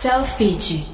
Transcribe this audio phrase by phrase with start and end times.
[0.00, 0.84] Selfie.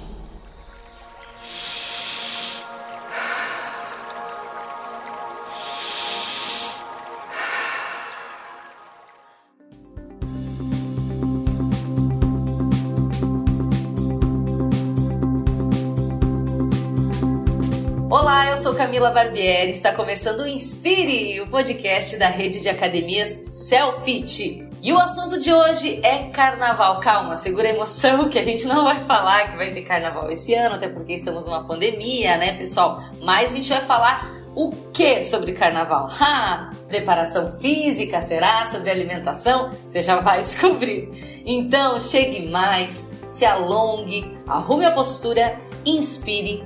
[18.09, 19.73] Olá, eu sou Camila Barbieri.
[19.73, 24.64] Está começando o Inspire, o podcast da rede de academias Selfit.
[24.85, 27.00] E o assunto de hoje é carnaval.
[27.00, 30.53] Calma, segura a emoção que a gente não vai falar que vai ter carnaval esse
[30.53, 33.02] ano, até porque estamos numa pandemia, né, pessoal?
[33.23, 36.10] Mas a gente vai falar o que sobre carnaval?
[36.20, 36.68] Ha!
[36.86, 38.66] Preparação física, será?
[38.66, 39.70] Sobre alimentação?
[39.70, 41.42] Você já vai descobrir.
[41.46, 46.62] Então, chegue mais, se alongue, arrume a postura, inspire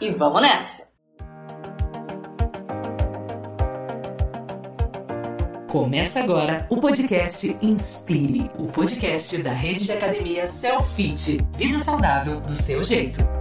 [0.00, 0.85] e vamos nessa!
[5.76, 11.38] Começa agora o podcast Inspire, o podcast da rede de academia Selfit.
[11.54, 13.35] Vida saudável do seu jeito.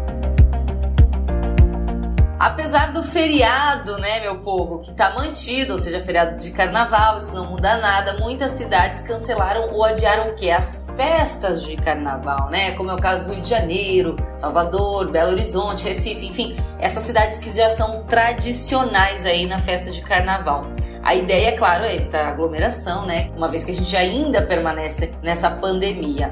[2.46, 7.34] Apesar do feriado, né, meu povo, que tá mantido, ou seja, feriado de carnaval, isso
[7.34, 10.52] não muda nada, muitas cidades cancelaram ou adiaram o quê?
[10.52, 12.74] As festas de carnaval, né?
[12.74, 17.40] Como é o caso do Rio de Janeiro, Salvador, Belo Horizonte, Recife, enfim, essas cidades
[17.40, 20.68] que já são tradicionais aí na festa de carnaval.
[21.02, 23.32] A ideia, é claro, é evitar aglomeração, né?
[23.36, 26.32] Uma vez que a gente ainda permanece nessa pandemia.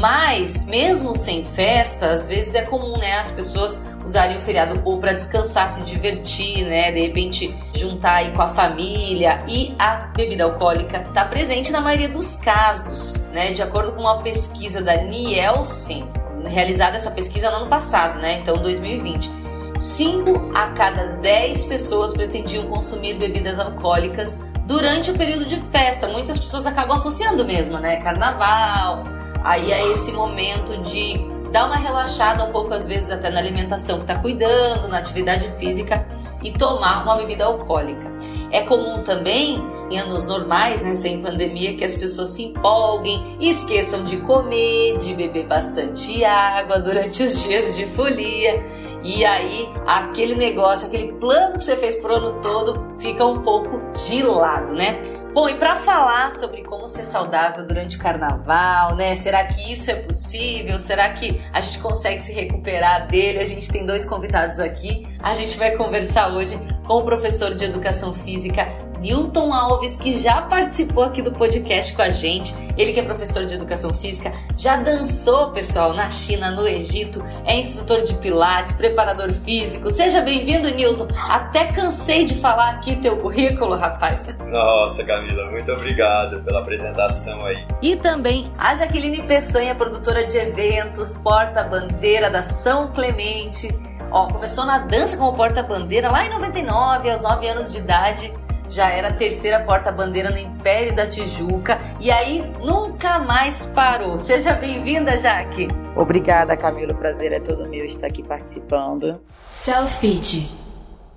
[0.00, 4.98] Mas, mesmo sem festa, às vezes é comum, né, as pessoas usarem o feriado ou
[4.98, 6.90] para descansar, se divertir, né?
[6.92, 12.08] De repente juntar aí com a família e a bebida alcoólica está presente na maioria
[12.08, 13.52] dos casos, né?
[13.52, 16.08] De acordo com uma pesquisa da Nielsen,
[16.44, 18.40] realizada essa pesquisa no ano passado, né?
[18.40, 19.42] Então 2020.
[19.76, 24.36] 5 a cada 10 pessoas pretendiam consumir bebidas alcoólicas
[24.66, 26.06] durante o período de festa.
[26.08, 27.96] Muitas pessoas acabam associando mesmo, né?
[27.96, 29.04] Carnaval,
[29.42, 33.98] aí é esse momento de dar uma relaxada um pouco, às vezes, até na alimentação
[33.98, 36.04] que está cuidando, na atividade física
[36.42, 38.10] e tomar uma bebida alcoólica.
[38.50, 44.02] É comum também, em anos normais, né, sem pandemia, que as pessoas se empolguem esqueçam
[44.02, 48.64] de comer, de beber bastante água durante os dias de folia.
[49.04, 53.80] E aí, aquele negócio, aquele plano que você fez pro ano todo fica um pouco
[54.06, 55.02] de lado, né?
[55.34, 59.14] Bom, e para falar sobre como ser saudável durante o carnaval, né?
[59.14, 60.78] Será que isso é possível?
[60.78, 63.40] Será que a gente consegue se recuperar dele?
[63.40, 65.08] A gente tem dois convidados aqui.
[65.20, 70.42] A gente vai conversar hoje com o professor de educação física Newton Alves, que já
[70.42, 72.54] participou aqui do podcast com a gente.
[72.78, 77.58] Ele que é professor de educação física, já dançou, pessoal, na China, no Egito, é
[77.58, 79.90] instrutor de pilates, preparador físico.
[79.90, 81.08] Seja bem-vindo, Newton.
[81.28, 84.28] Até cansei de falar aqui teu currículo, rapaz.
[84.46, 87.66] Nossa, Camila, muito obrigado pela apresentação aí.
[87.82, 93.68] E também a Jaqueline Peçanha, produtora de eventos, porta-bandeira da São Clemente.
[94.12, 98.32] Ó, começou na dança como porta-bandeira lá em 99, aos 9 anos de idade
[98.68, 104.18] já era a terceira porta-bandeira no Império da Tijuca e aí nunca mais parou.
[104.18, 105.68] Seja bem-vinda, Jaque.
[105.96, 106.92] Obrigada, Camilo.
[106.92, 109.20] O prazer é todo meu estar aqui participando.
[109.48, 110.62] Selfie.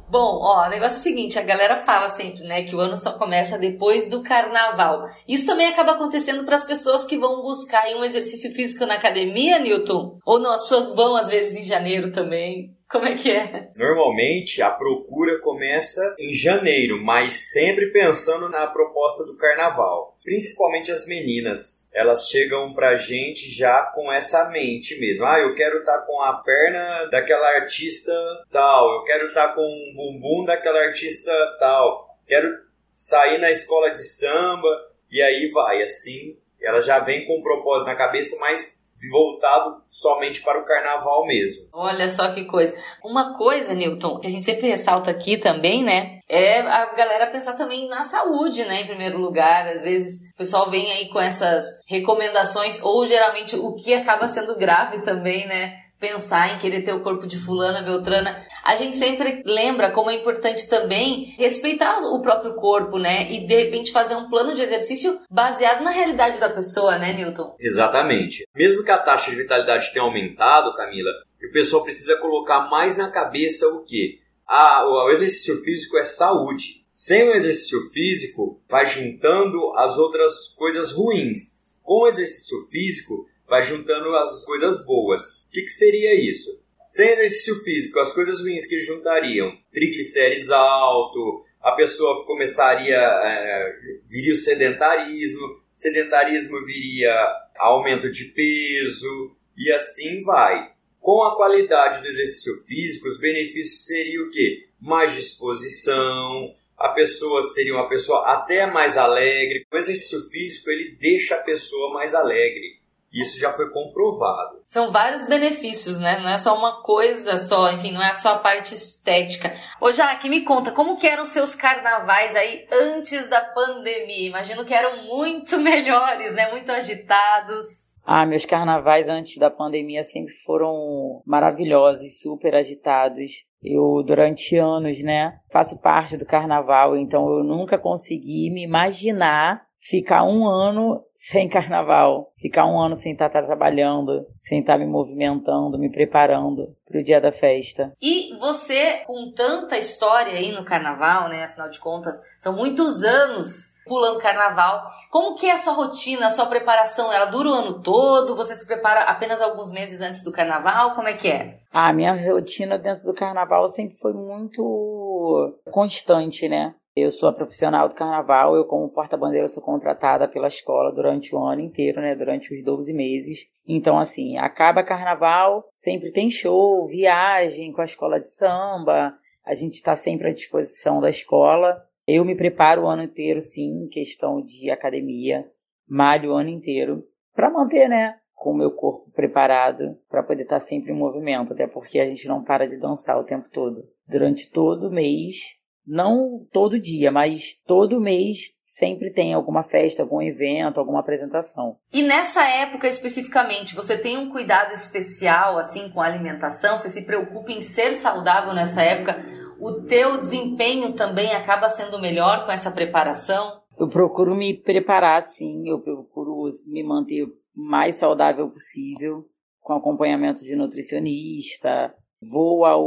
[0.08, 2.96] Bom, ó, o negócio é o seguinte, a galera fala sempre, né, que o ano
[2.96, 5.06] só começa depois do carnaval.
[5.28, 9.58] Isso também acaba acontecendo para as pessoas que vão buscar um exercício físico na academia,
[9.58, 10.20] Newton?
[10.24, 12.76] Ou não, as pessoas vão às vezes em janeiro também?
[12.96, 13.72] Como é que é?
[13.76, 20.16] Normalmente a procura começa em janeiro, mas sempre pensando na proposta do carnaval.
[20.24, 25.26] Principalmente as meninas, elas chegam pra gente já com essa mente mesmo.
[25.26, 28.14] Ah, eu quero estar tá com a perna daquela artista
[28.50, 32.48] tal, eu quero estar tá com o bumbum daquela artista tal, quero
[32.94, 34.70] sair na escola de samba
[35.12, 35.82] e aí vai.
[35.82, 41.26] Assim, ela já vem com um propósito na cabeça, mas voltado somente para o carnaval
[41.26, 41.68] mesmo.
[41.74, 42.76] Olha só que coisa.
[43.04, 46.20] Uma coisa, Newton, que a gente sempre ressalta aqui também, né?
[46.28, 48.82] É a galera pensar também na saúde, né?
[48.82, 49.68] Em primeiro lugar.
[49.68, 54.58] Às vezes o pessoal vem aí com essas recomendações, ou geralmente o que acaba sendo
[54.58, 55.85] grave também, né?
[56.06, 60.16] Pensar em querer ter o corpo de fulana, beltrana, a gente sempre lembra como é
[60.16, 63.32] importante também respeitar o próprio corpo, né?
[63.32, 67.56] E de repente fazer um plano de exercício baseado na realidade da pessoa, né, Newton?
[67.60, 68.48] Exatamente.
[68.56, 71.10] Mesmo que a taxa de vitalidade tenha aumentado, Camila,
[71.44, 74.20] o pessoal precisa colocar mais na cabeça o quê?
[74.48, 76.86] Ah, o exercício físico é saúde.
[76.94, 81.66] Sem o exercício físico, vai juntando as outras coisas ruins.
[81.82, 86.62] Com o exercício físico, vai juntando as coisas boas que, que seria isso?
[86.88, 93.74] Sem exercício físico, as coisas ruins que juntariam triglicérides alto, a pessoa começaria, é,
[94.08, 97.12] viria o sedentarismo, sedentarismo viria
[97.58, 100.74] aumento de peso e assim vai.
[101.00, 104.68] Com a qualidade do exercício físico, os benefícios seriam o quê?
[104.80, 109.66] Mais disposição, a pessoa seria uma pessoa até mais alegre.
[109.72, 112.80] O exercício físico ele deixa a pessoa mais alegre.
[113.16, 114.60] Isso já foi comprovado.
[114.66, 116.20] São vários benefícios, né?
[116.20, 119.54] Não é só uma coisa só, enfim, não é só a parte estética.
[119.80, 124.28] Ô Jaque, me conta, como que eram seus carnavais aí antes da pandemia?
[124.28, 126.52] Imagino que eram muito melhores, né?
[126.52, 127.86] Muito agitados.
[128.06, 133.46] Ah, meus carnavais antes da pandemia sempre foram maravilhosos, super agitados.
[133.64, 140.24] Eu, durante anos, né, faço parte do carnaval, então eu nunca consegui me imaginar ficar
[140.24, 145.92] um ano sem carnaval, ficar um ano sem estar trabalhando, sem estar me movimentando, me
[145.92, 147.94] preparando para o dia da festa.
[148.02, 151.44] E você, com tanta história aí no carnaval, né?
[151.44, 154.82] Afinal de contas, são muitos anos pulando carnaval.
[155.12, 157.14] Como que é a sua rotina, a sua preparação?
[157.14, 158.36] Ela dura o ano todo?
[158.36, 160.96] Você se prepara apenas alguns meses antes do carnaval?
[160.96, 161.60] Como é que é?
[161.72, 166.74] A minha rotina dentro do carnaval sempre foi muito constante, né?
[166.96, 171.44] Eu sou a profissional do carnaval, eu como porta-bandeira sou contratada pela escola durante o
[171.44, 173.50] ano inteiro, né, durante os 12 meses.
[173.68, 179.14] Então assim, acaba carnaval, sempre tem show, viagem com a escola de samba,
[179.44, 181.86] a gente está sempre à disposição da escola.
[182.08, 185.46] Eu me preparo o ano inteiro, sim, em questão de academia,
[185.86, 187.06] malho o ano inteiro
[187.36, 191.52] para manter, né, com o meu corpo preparado para poder estar tá sempre em movimento,
[191.52, 193.84] até porque a gente não para de dançar o tempo todo.
[194.08, 200.22] Durante todo o mês não todo dia, mas todo mês sempre tem alguma festa, algum
[200.22, 201.78] evento, alguma apresentação.
[201.94, 206.78] E nessa época especificamente, você tem um cuidado especial assim com a alimentação?
[206.78, 209.24] Você se preocupa em ser saudável nessa época?
[209.60, 213.62] O teu desempenho também acaba sendo melhor com essa preparação?
[213.78, 219.26] Eu procuro me preparar sim, eu procuro me manter mais saudável possível,
[219.62, 221.94] com acompanhamento de nutricionista,
[222.32, 222.86] vou ao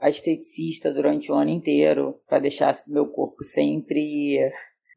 [0.00, 4.38] a esteticista durante o ano inteiro para deixar meu corpo sempre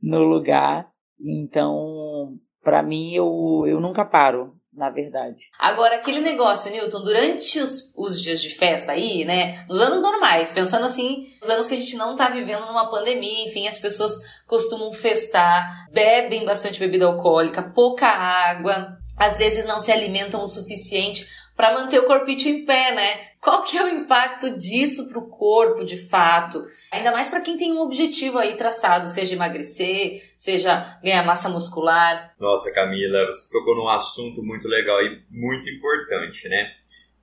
[0.01, 0.89] no lugar.
[1.19, 5.43] Então, para mim, eu, eu nunca paro, na verdade.
[5.59, 9.65] Agora, aquele negócio, Newton, durante os, os dias de festa aí, né?
[9.67, 13.45] Nos anos normais, pensando assim, nos anos que a gente não tá vivendo numa pandemia,
[13.45, 14.13] enfim, as pessoas
[14.47, 21.27] costumam festar, bebem bastante bebida alcoólica, pouca água, às vezes não se alimentam o suficiente
[21.55, 23.31] para manter o corpite em pé, né?
[23.39, 26.63] Qual que é o impacto disso para o corpo, de fato?
[26.91, 32.33] Ainda mais para quem tem um objetivo aí traçado, seja emagrecer, seja ganhar massa muscular.
[32.39, 36.71] Nossa, Camila, você tocou num assunto muito legal e muito importante, né?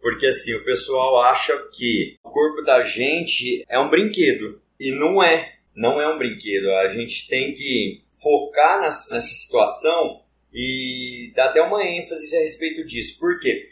[0.00, 4.60] Porque assim, o pessoal acha que o corpo da gente é um brinquedo.
[4.78, 5.54] E não é.
[5.74, 6.70] Não é um brinquedo.
[6.70, 10.22] A gente tem que focar nessa situação
[10.52, 13.18] e dar até uma ênfase a respeito disso.
[13.18, 13.68] Por quê?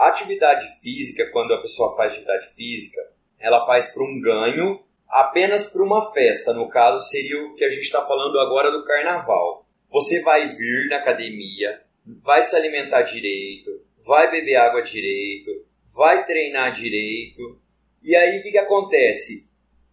[0.00, 3.06] A atividade física, quando a pessoa faz atividade física,
[3.38, 6.54] ela faz para um ganho, apenas para uma festa.
[6.54, 9.66] No caso, seria o que a gente está falando agora do carnaval.
[9.90, 11.82] Você vai vir na academia,
[12.22, 17.60] vai se alimentar direito, vai beber água direito, vai treinar direito.
[18.02, 19.50] E aí o que, que acontece?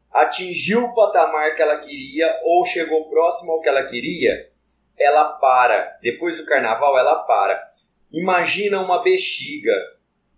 [0.09, 4.49] Atingiu o patamar que ela queria ou chegou próximo ao que ela queria,
[4.97, 5.97] ela para.
[6.01, 7.61] Depois do carnaval, ela para.
[8.09, 9.96] Imagina uma bexiga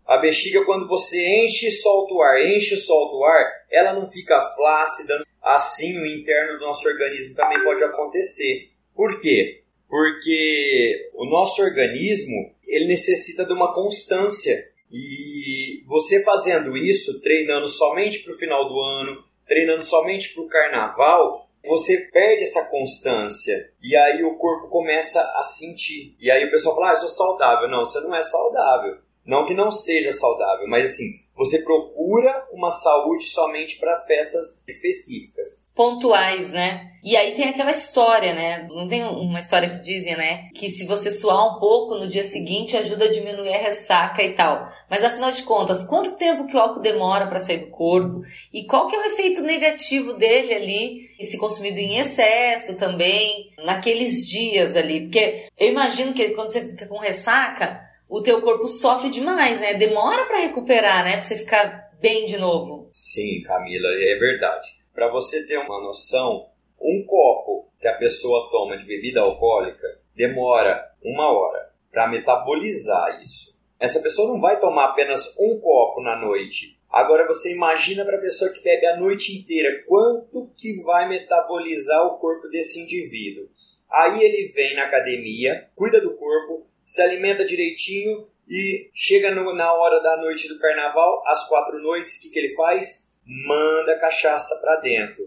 [0.10, 3.94] a bexiga, quando você enche e solta o ar, enche e solta o ar, ela
[3.94, 5.24] não fica flácida.
[5.40, 8.72] Assim, o interno do nosso organismo também pode acontecer.
[8.96, 9.62] Por quê?
[9.88, 14.58] Porque o nosso organismo ele necessita de uma constância.
[14.92, 20.48] E você fazendo isso, treinando somente para o final do ano, treinando somente para o
[20.48, 26.16] carnaval, você perde essa constância e aí o corpo começa a sentir.
[26.20, 27.70] E aí o pessoal fala: ah, eu sou saudável.
[27.70, 28.98] Não, você não é saudável.
[29.26, 35.72] Não que não seja saudável, mas assim, você procura uma saúde somente para festas específicas.
[35.74, 36.92] Pontuais, né?
[37.02, 38.68] E aí tem aquela história, né?
[38.68, 40.50] Não tem uma história que dizem, né?
[40.54, 44.34] Que se você suar um pouco no dia seguinte ajuda a diminuir a ressaca e
[44.34, 44.68] tal.
[44.90, 48.20] Mas afinal de contas, quanto tempo que o álcool demora para sair do corpo?
[48.52, 50.98] E qual que é o efeito negativo dele ali?
[51.18, 55.04] E se consumido em excesso também, naqueles dias ali?
[55.04, 59.76] Porque eu imagino que quando você fica com ressaca, o teu corpo sofre demais, né?
[59.76, 61.12] Demora para recuperar, né?
[61.12, 62.90] Pra você ficar bem de novo.
[62.92, 64.68] Sim, Camila, é verdade.
[64.94, 66.48] Para você ter uma noção,
[66.82, 73.58] um copo que a pessoa toma de bebida alcoólica demora uma hora para metabolizar isso.
[73.80, 76.78] Essa pessoa não vai tomar apenas um copo na noite.
[76.90, 82.06] Agora você imagina para a pessoa que bebe a noite inteira quanto que vai metabolizar
[82.08, 83.48] o corpo desse indivíduo.
[83.90, 89.72] Aí ele vem na academia, cuida do corpo, se alimenta direitinho e chega no, na
[89.72, 93.14] hora da noite do carnaval, às quatro noites, o que, que ele faz?
[93.24, 95.24] Manda cachaça para dentro.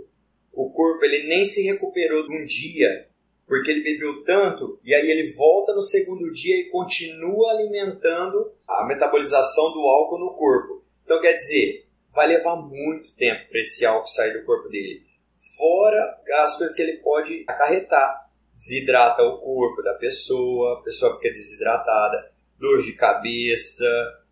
[0.52, 3.06] O corpo ele nem se recuperou de um dia,
[3.46, 8.84] porque ele bebeu tanto, e aí ele volta no segundo dia e continua alimentando a
[8.84, 10.84] metabolização do álcool no corpo.
[11.04, 15.04] Então quer dizer, vai levar muito tempo para esse álcool sair do corpo dele.
[15.56, 18.31] Fora as coisas que ele pode acarretar.
[18.62, 23.84] Desidrata o corpo da pessoa, a pessoa fica desidratada, dor de cabeça,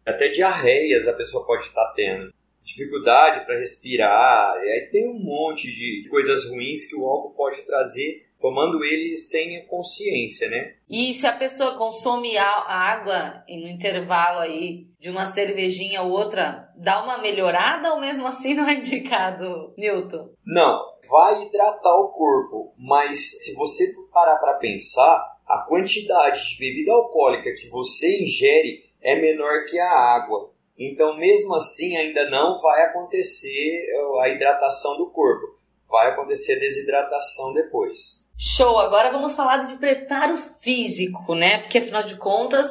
[0.07, 2.33] até diarreias a pessoa pode estar tendo.
[2.63, 7.63] Dificuldade para respirar, e aí tem um monte de coisas ruins que o álcool pode
[7.63, 10.75] trazer tomando ele sem consciência, né?
[10.89, 17.03] E se a pessoa consome água no intervalo aí de uma cervejinha ou outra, dá
[17.03, 20.31] uma melhorada ou mesmo assim não é indicado, Newton?
[20.45, 26.93] Não, vai hidratar o corpo, mas se você parar para pensar, a quantidade de bebida
[26.93, 30.51] alcoólica que você ingere é menor que a água.
[30.79, 33.87] Então, mesmo assim, ainda não vai acontecer
[34.23, 35.59] a hidratação do corpo.
[35.89, 38.25] Vai acontecer desidratação depois.
[38.43, 38.79] Show!
[38.79, 41.59] Agora vamos falar de preparo físico, né?
[41.59, 42.71] Porque afinal de contas,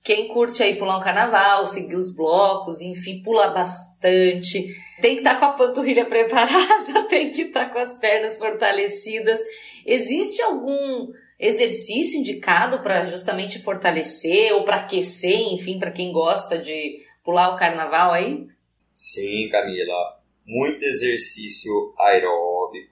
[0.00, 4.64] quem curte aí pular um carnaval, seguir os blocos, enfim, pula bastante,
[5.02, 8.38] tem que estar tá com a panturrilha preparada, tem que estar tá com as pernas
[8.38, 9.40] fortalecidas.
[9.84, 16.96] Existe algum exercício indicado para justamente fortalecer ou para aquecer, enfim, para quem gosta de
[17.24, 18.46] pular o carnaval aí?
[18.94, 20.16] Sim, Camila.
[20.46, 22.87] Muito exercício aeróbico,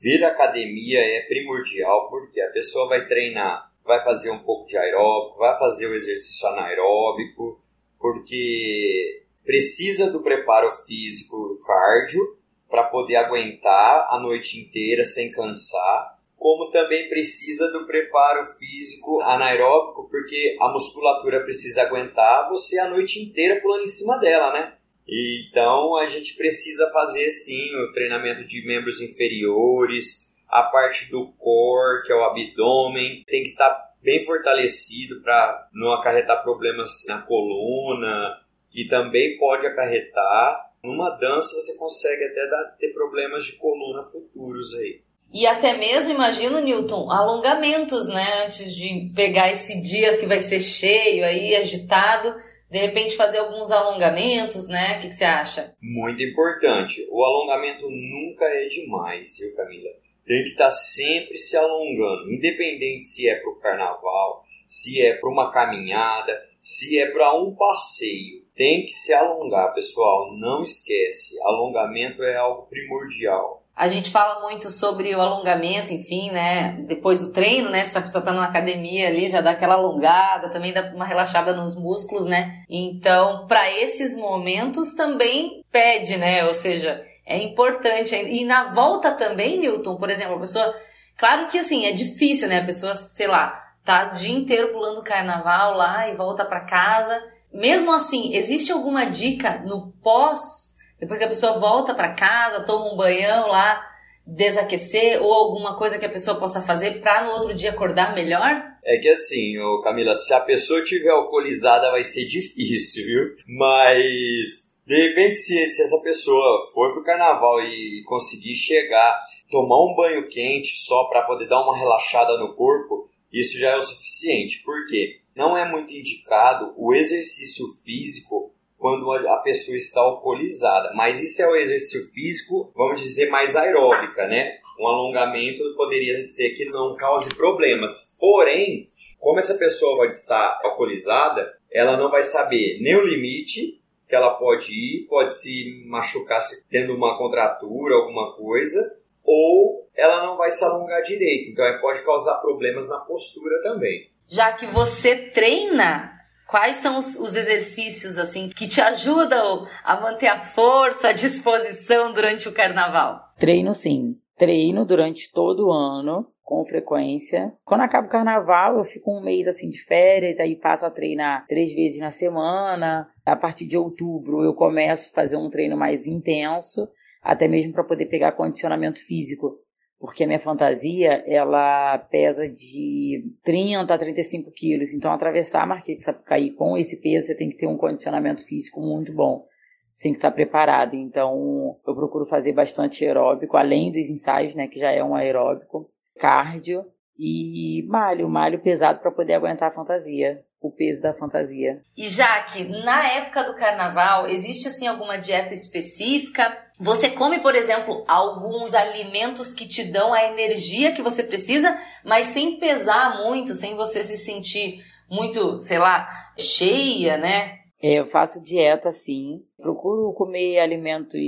[0.00, 4.76] Vir à academia é primordial porque a pessoa vai treinar, vai fazer um pouco de
[4.76, 7.60] aeróbico, vai fazer o exercício anaeróbico,
[7.98, 12.36] porque precisa do preparo físico cardio
[12.68, 20.08] para poder aguentar a noite inteira sem cansar, como também precisa do preparo físico anaeróbico,
[20.10, 24.74] porque a musculatura precisa aguentar você a noite inteira pulando em cima dela, né?
[25.08, 32.02] Então a gente precisa fazer sim o treinamento de membros inferiores, a parte do core,
[32.04, 37.22] que é o abdômen, tem que estar tá bem fortalecido para não acarretar problemas na
[37.22, 38.36] coluna,
[38.70, 40.66] que também pode acarretar.
[40.82, 45.00] Numa dança você consegue até dar, ter problemas de coluna futuros aí.
[45.32, 48.44] E até mesmo, imagino, Newton, alongamentos, né?
[48.44, 52.34] Antes de pegar esse dia que vai ser cheio aí, agitado
[52.70, 54.96] de repente fazer alguns alongamentos, né?
[54.96, 55.74] O que, que, você acha?
[55.80, 57.06] Muito importante.
[57.10, 59.90] O alongamento nunca é demais, viu, Camila?
[60.26, 65.14] Tem que estar tá sempre se alongando, independente se é para o carnaval, se é
[65.14, 68.44] para uma caminhada, se é para um passeio.
[68.56, 70.36] Tem que se alongar, pessoal.
[70.36, 73.65] Não esquece, alongamento é algo primordial.
[73.76, 76.78] A gente fala muito sobre o alongamento, enfim, né?
[76.88, 77.84] Depois do treino, né?
[77.84, 81.54] Se a pessoa tá na academia ali, já dá aquela alongada, também dá uma relaxada
[81.54, 82.64] nos músculos, né?
[82.70, 86.46] Então, para esses momentos também pede, né?
[86.46, 88.14] Ou seja, é importante.
[88.14, 90.74] E na volta também, Newton, por exemplo, a pessoa.
[91.18, 92.60] Claro que assim, é difícil, né?
[92.60, 97.22] A pessoa, sei lá, tá o dia inteiro pulando carnaval lá e volta para casa.
[97.52, 102.92] Mesmo assim, existe alguma dica no pós depois que a pessoa volta para casa, toma
[102.92, 103.82] um banhão lá,
[104.26, 108.60] desaquecer ou alguma coisa que a pessoa possa fazer para no outro dia acordar melhor?
[108.84, 113.36] É que assim, ô Camila, se a pessoa tiver alcoolizada vai ser difícil, viu?
[113.46, 119.94] Mas de repente se, se essa pessoa for pro carnaval e conseguir chegar, tomar um
[119.94, 124.62] banho quente só para poder dar uma relaxada no corpo, isso já é o suficiente.
[124.64, 125.20] Por quê?
[125.36, 128.55] Não é muito indicado o exercício físico
[128.86, 130.92] quando a pessoa está alcoolizada.
[130.94, 134.58] Mas isso é o exercício físico, vamos dizer, mais aeróbica, né?
[134.78, 138.16] Um alongamento poderia ser que não cause problemas.
[138.16, 138.88] Porém,
[139.18, 144.34] como essa pessoa pode estar alcoolizada, ela não vai saber nem o limite que ela
[144.34, 146.40] pode ir, pode se machucar
[146.70, 151.50] tendo uma contratura, alguma coisa, ou ela não vai se alongar direito.
[151.50, 154.08] Então, pode causar problemas na postura também.
[154.28, 156.15] Já que você treina
[156.48, 162.12] Quais são os, os, exercícios assim que te ajudam a manter a força, a disposição
[162.12, 163.20] durante o carnaval?
[163.36, 164.16] Treino sim.
[164.36, 167.52] Treino durante todo o ano, com frequência.
[167.64, 171.46] Quando acaba o carnaval, eu fico um mês assim de férias, aí passo a treinar
[171.48, 173.08] três vezes na semana.
[173.24, 176.88] A partir de outubro eu começo a fazer um treino mais intenso,
[177.22, 179.58] até mesmo para poder pegar condicionamento físico
[179.98, 184.92] porque a minha fantasia ela pesa de 30 a 35 quilos.
[184.92, 188.44] Então, atravessar a Marquês de Sapucaí com esse peso, você tem que ter um condicionamento
[188.44, 189.44] físico muito bom.
[189.92, 190.94] Você tem que estar preparado.
[190.94, 195.90] Então, eu procuro fazer bastante aeróbico, além dos ensaios, né, que já é um aeróbico,
[196.18, 196.84] cardio
[197.18, 200.44] e malho, malho pesado para poder aguentar a fantasia.
[200.60, 201.82] O peso da fantasia.
[201.96, 206.56] E Jaque, na época do carnaval, existe assim alguma dieta específica?
[206.78, 212.26] Você come, por exemplo, alguns alimentos que te dão a energia que você precisa, mas
[212.28, 217.60] sem pesar muito, sem você se sentir muito, sei lá, cheia, né?
[217.80, 219.42] É, eu faço dieta sim.
[219.56, 221.20] Procuro comer alimentos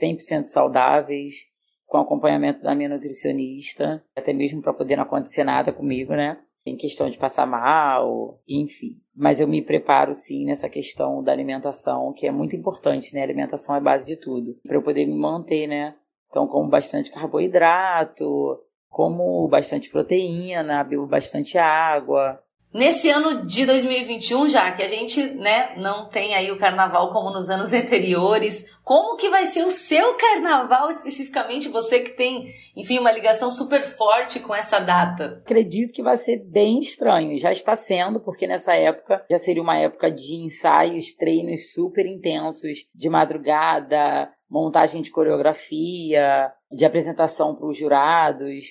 [0.00, 1.34] 100% saudáveis,
[1.86, 6.38] com acompanhamento da minha nutricionista, até mesmo para poder não acontecer nada comigo, né?
[6.66, 9.00] Em questão de passar mal, enfim.
[9.14, 13.20] Mas eu me preparo sim nessa questão da alimentação, que é muito importante, né?
[13.20, 14.58] A alimentação é base de tudo.
[14.66, 15.94] Para eu poder me manter, né?
[16.28, 18.58] Então, como bastante carboidrato,
[18.88, 22.42] como bastante proteína, bebo bastante água,
[22.76, 27.30] Nesse ano de 2021, já que a gente, né, não tem aí o carnaval como
[27.30, 32.44] nos anos anteriores, como que vai ser o seu carnaval especificamente, você que tem,
[32.76, 35.40] enfim, uma ligação super forte com essa data?
[35.42, 39.78] Acredito que vai ser bem estranho, já está sendo, porque nessa época já seria uma
[39.78, 47.78] época de ensaios, treinos super intensos, de madrugada, montagem de coreografia, de apresentação para os
[47.78, 48.64] jurados.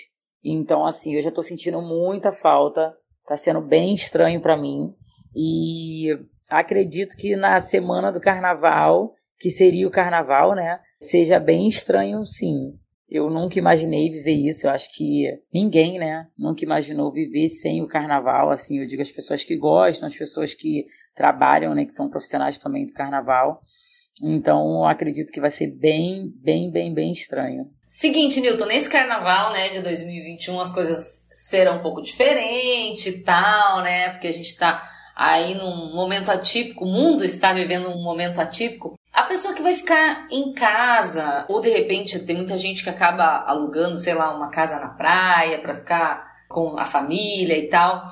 [0.43, 2.93] Então, assim, eu já estou sentindo muita falta
[3.25, 4.93] Tá sendo bem estranho para mim.
[5.35, 6.17] E
[6.49, 10.79] acredito que na semana do carnaval, que seria o carnaval, né?
[11.01, 12.73] Seja bem estranho, sim.
[13.09, 14.65] Eu nunca imaginei viver isso.
[14.65, 16.27] Eu acho que ninguém, né?
[16.37, 18.49] Nunca imaginou viver sem o carnaval.
[18.49, 21.85] Assim, eu digo as pessoas que gostam, as pessoas que trabalham, né?
[21.85, 23.59] Que são profissionais também do carnaval.
[24.21, 27.69] Então, acredito que vai ser bem, bem, bem, bem estranho.
[27.95, 33.81] Seguinte, Newton, nesse carnaval, né, de 2021 as coisas serão um pouco diferentes e tal,
[33.81, 34.09] né?
[34.09, 34.85] Porque a gente tá
[35.15, 38.99] aí num momento atípico, o mundo está vivendo um momento atípico.
[39.13, 43.45] A pessoa que vai ficar em casa, ou de repente tem muita gente que acaba
[43.47, 48.03] alugando, sei lá, uma casa na praia para ficar com a família e tal.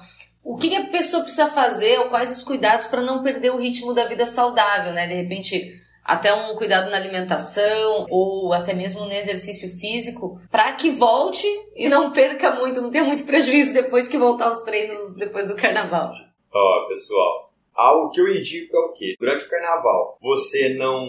[0.42, 3.94] O que, a pessoa precisa fazer ou quais os cuidados para não perder o ritmo
[3.94, 5.08] da vida saudável, né?
[5.08, 10.92] De repente até um cuidado na alimentação ou até mesmo no exercício físico, para que
[10.92, 15.48] volte e não perca muito, não tenha muito prejuízo depois que voltar aos treinos depois
[15.48, 16.12] do carnaval.
[16.54, 19.16] Ó, oh, pessoal, algo que eu indico é o quê?
[19.20, 21.08] Durante o carnaval, você não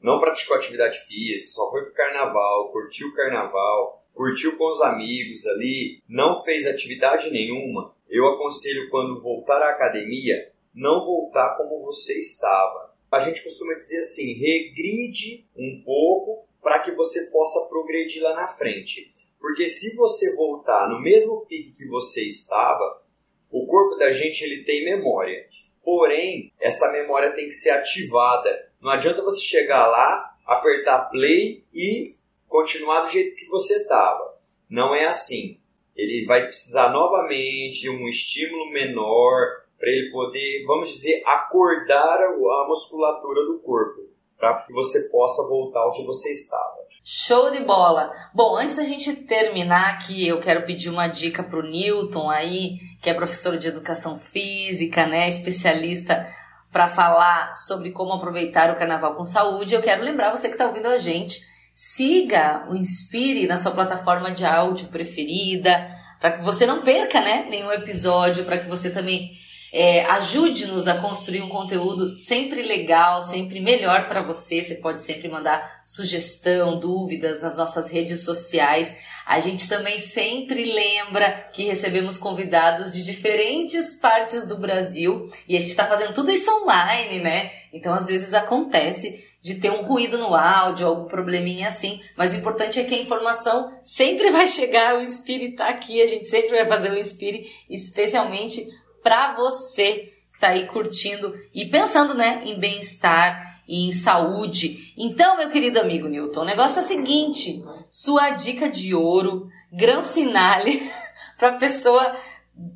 [0.00, 5.46] não praticou atividade física, só foi pro carnaval, curtiu o carnaval, curtiu com os amigos
[5.46, 12.18] ali, não fez atividade nenhuma, eu aconselho quando voltar à academia, não voltar como você
[12.18, 18.34] estava a gente costuma dizer assim, regride um pouco para que você possa progredir lá
[18.34, 19.12] na frente.
[19.38, 23.02] Porque se você voltar no mesmo pique que você estava,
[23.50, 25.46] o corpo da gente ele tem memória.
[25.84, 28.72] Porém, essa memória tem que ser ativada.
[28.80, 32.16] Não adianta você chegar lá, apertar play e
[32.48, 34.38] continuar do jeito que você estava.
[34.70, 35.58] Não é assim.
[35.94, 42.68] Ele vai precisar novamente de um estímulo menor, para ele poder, vamos dizer, acordar a
[42.68, 44.02] musculatura do corpo,
[44.38, 46.82] para que você possa voltar ao que você estava.
[47.02, 48.12] Show de bola!
[48.32, 52.76] Bom, antes da gente terminar aqui, eu quero pedir uma dica para o Newton aí,
[53.02, 56.28] que é professor de educação física, né, especialista
[56.70, 59.74] para falar sobre como aproveitar o carnaval com saúde.
[59.74, 61.40] Eu quero lembrar você que está ouvindo a gente,
[61.74, 65.90] siga o Inspire na sua plataforma de áudio preferida,
[66.20, 69.41] para que você não perca, né, nenhum episódio, para que você também
[69.72, 74.62] é, Ajude-nos a construir um conteúdo sempre legal, sempre melhor para você.
[74.62, 78.94] Você pode sempre mandar sugestão, dúvidas nas nossas redes sociais.
[79.24, 85.60] A gente também sempre lembra que recebemos convidados de diferentes partes do Brasil e a
[85.60, 87.50] gente está fazendo tudo isso online, né?
[87.72, 92.36] Então às vezes acontece de ter um ruído no áudio, algum probleminha assim, mas o
[92.36, 96.50] importante é que a informação sempre vai chegar, o Inspire está aqui, a gente sempre
[96.50, 98.64] vai fazer o Inspire, especialmente
[99.02, 104.92] para você que tá aí curtindo e pensando, né, em bem-estar e em saúde.
[104.98, 110.02] Então, meu querido amigo Newton, o negócio é o seguinte: sua dica de ouro, gran
[110.02, 110.90] finale
[111.38, 112.16] para pessoa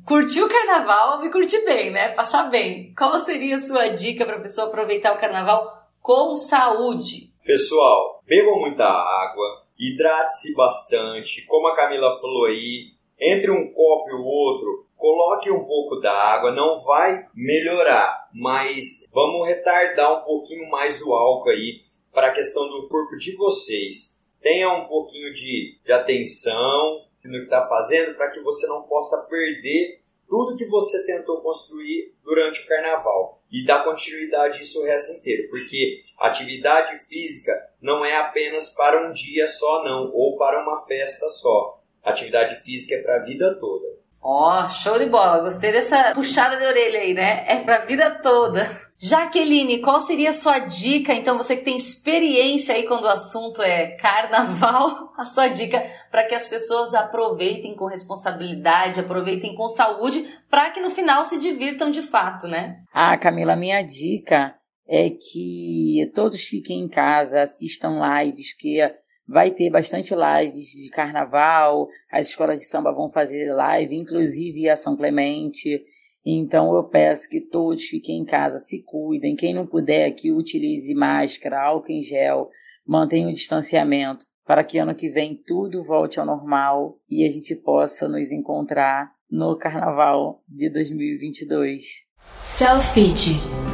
[0.05, 2.09] curtir o carnaval e curtir bem, né?
[2.09, 2.93] Passar bem.
[2.97, 7.31] Qual seria a sua dica para pessoa aproveitar o carnaval com saúde?
[7.45, 14.13] Pessoal, bebam muita água, hidrate-se bastante, como a Camila falou aí, entre um copo e
[14.13, 20.69] o outro, coloque um pouco da água, não vai melhorar, mas vamos retardar um pouquinho
[20.69, 21.81] mais o álcool aí
[22.11, 24.19] para a questão do corpo de vocês.
[24.41, 29.27] Tenha um pouquinho de, de atenção no que está fazendo para que você não possa
[29.29, 35.13] perder tudo que você tentou construir durante o carnaval e dar continuidade isso o resto
[35.13, 40.85] inteiro, porque atividade física não é apenas para um dia só não ou para uma
[40.85, 41.81] festa só.
[42.03, 43.96] Atividade física é para a vida toda.
[44.21, 45.39] Ó, oh, show de bola.
[45.39, 47.43] Gostei dessa puxada de orelha aí, né?
[47.47, 48.69] É pra vida toda.
[48.99, 51.13] Jaqueline, qual seria a sua dica?
[51.13, 56.25] Então, você que tem experiência aí quando o assunto é carnaval, a sua dica para
[56.25, 61.91] que as pessoas aproveitem com responsabilidade, aproveitem com saúde, para que no final se divirtam
[61.91, 62.77] de fato, né?
[62.91, 64.55] Ah, Camila, minha dica
[64.87, 68.81] é que todos fiquem em casa, assistam lives, porque
[69.27, 74.75] Vai ter bastante lives de carnaval, as escolas de samba vão fazer live, inclusive a
[74.75, 75.83] São Clemente.
[76.25, 79.35] Então eu peço que todos fiquem em casa, se cuidem.
[79.35, 82.49] Quem não puder, que utilize máscara, álcool em gel,
[82.85, 87.53] mantenha o distanciamento, para que ano que vem tudo volte ao normal e a gente
[87.53, 92.07] possa nos encontrar no carnaval de 2022.
[92.43, 93.66] Selfie.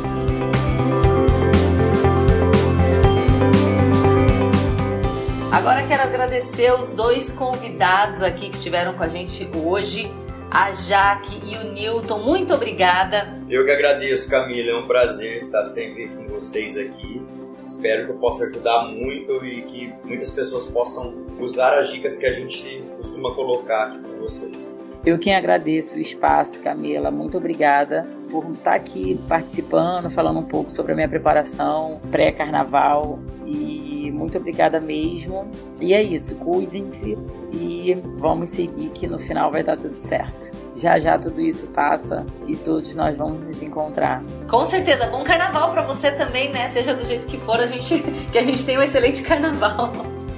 [5.63, 10.11] Agora quero agradecer os dois convidados aqui que estiveram com a gente hoje,
[10.51, 12.19] a Jaque e o Newton.
[12.19, 13.39] Muito obrigada.
[13.49, 14.71] Eu que agradeço, Camila.
[14.71, 17.25] É um prazer estar sempre com vocês aqui.
[17.61, 22.25] Espero que eu possa ajudar muito e que muitas pessoas possam usar as dicas que
[22.25, 24.83] a gente costuma colocar aqui com vocês.
[25.05, 27.09] Eu quem agradeço o espaço, Camila.
[27.09, 33.72] Muito obrigada por estar aqui participando, falando um pouco sobre a minha preparação pré-carnaval e
[34.11, 35.47] muito obrigada mesmo.
[35.79, 37.17] E é isso, cuidem-se
[37.51, 40.51] e vamos seguir que no final vai dar tudo certo.
[40.75, 44.23] Já já tudo isso passa e todos nós vamos nos encontrar.
[44.49, 46.67] Com certeza, bom carnaval para você também, né?
[46.67, 49.91] Seja do jeito que for, a gente que a gente tenha um excelente carnaval.